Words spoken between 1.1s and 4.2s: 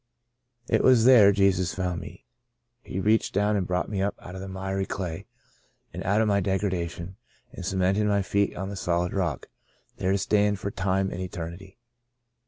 Jesus found me. He reached down and brought me up